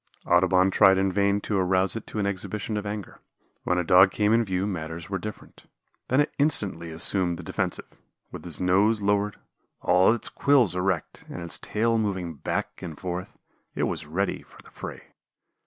[0.25, 3.19] Audubon tried in vain to arouse it to an exhibition of anger.
[3.65, 5.67] When a Dog came in view matters were different.
[6.07, 7.85] Then it instantly assumed the defensive.
[8.31, 9.37] With its nose lowered,
[9.79, 13.37] all its quills erect, and its tail moving back and forth,
[13.75, 15.13] it was ready for the fray.